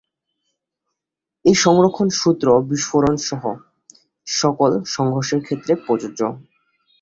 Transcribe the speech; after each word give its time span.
এই 1.45 1.55
সংরক্ষণ 1.55 2.07
সূত্র 2.19 2.47
বিস্ফোরণ 2.69 3.15
সহ 3.27 3.43
সকল 4.27 4.71
সংঘর্ষের 4.95 5.41
ক্ষেত্রে 5.43 5.73
প্রযোজ্য। 5.85 6.19